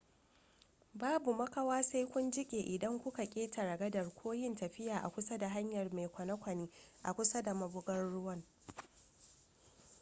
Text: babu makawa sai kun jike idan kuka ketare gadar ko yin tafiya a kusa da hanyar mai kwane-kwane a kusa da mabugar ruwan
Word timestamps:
babu 0.93 1.33
makawa 1.33 1.83
sai 1.83 2.05
kun 2.05 2.31
jike 2.31 2.57
idan 2.59 2.99
kuka 2.99 3.25
ketare 3.25 3.77
gadar 3.77 4.09
ko 4.15 4.33
yin 4.33 4.55
tafiya 4.55 4.97
a 5.03 5.09
kusa 5.09 5.37
da 5.37 5.49
hanyar 5.49 5.91
mai 5.91 6.07
kwane-kwane 6.07 6.69
a 7.03 7.13
kusa 7.13 7.41
da 7.43 7.53
mabugar 7.53 8.05
ruwan 8.09 8.43